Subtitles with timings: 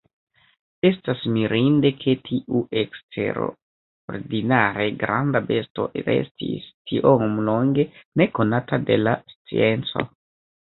[0.87, 7.87] Estas mirinde ke tiu eksterordinare granda besto restis tiom longe
[8.23, 10.09] nekonata de la scienco.